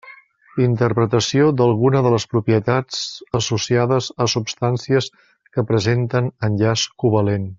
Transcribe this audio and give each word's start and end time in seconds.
Interpretació 0.67 1.49
d'alguna 1.59 2.01
de 2.07 2.13
les 2.13 2.25
propietats 2.31 3.03
associades 3.41 4.09
a 4.25 4.29
substàncies 4.37 5.13
que 5.55 5.67
presenten 5.75 6.35
enllaç 6.51 6.89
covalent. 7.05 7.49